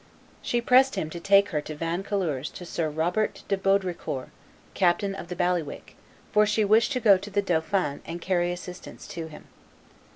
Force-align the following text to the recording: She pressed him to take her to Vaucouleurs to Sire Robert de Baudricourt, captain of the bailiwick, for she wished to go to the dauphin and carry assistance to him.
She 0.41 0.61
pressed 0.61 0.95
him 0.95 1.11
to 1.11 1.19
take 1.19 1.49
her 1.49 1.61
to 1.61 1.75
Vaucouleurs 1.75 2.49
to 2.53 2.65
Sire 2.65 2.89
Robert 2.89 3.43
de 3.47 3.55
Baudricourt, 3.55 4.29
captain 4.73 5.13
of 5.13 5.27
the 5.27 5.35
bailiwick, 5.35 5.95
for 6.31 6.43
she 6.47 6.65
wished 6.65 6.93
to 6.93 6.99
go 6.99 7.19
to 7.19 7.29
the 7.29 7.39
dauphin 7.43 8.01
and 8.03 8.19
carry 8.19 8.51
assistance 8.51 9.05
to 9.09 9.27
him. 9.27 9.45